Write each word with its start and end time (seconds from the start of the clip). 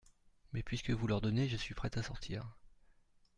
Mais 0.53 0.63
puisque 0.63 0.89
vous 0.89 1.05
l'ordonnez, 1.05 1.47
je 1.47 1.55
suis 1.57 1.75
prêt 1.75 1.95
à 1.95 2.01
sortir. 2.01 2.43